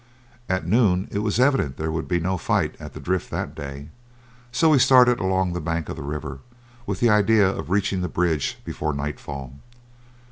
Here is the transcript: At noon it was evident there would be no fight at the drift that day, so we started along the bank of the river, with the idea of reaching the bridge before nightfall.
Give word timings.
At 0.49 0.65
noon 0.65 1.07
it 1.11 1.19
was 1.19 1.39
evident 1.39 1.77
there 1.77 1.91
would 1.91 2.07
be 2.07 2.19
no 2.19 2.35
fight 2.35 2.73
at 2.79 2.93
the 2.95 2.99
drift 2.99 3.29
that 3.29 3.53
day, 3.53 3.89
so 4.51 4.69
we 4.69 4.79
started 4.79 5.19
along 5.19 5.53
the 5.53 5.61
bank 5.61 5.89
of 5.89 5.95
the 5.95 6.01
river, 6.01 6.39
with 6.87 6.99
the 6.99 7.11
idea 7.11 7.47
of 7.47 7.69
reaching 7.69 8.01
the 8.01 8.09
bridge 8.09 8.57
before 8.65 8.93
nightfall. 8.95 9.53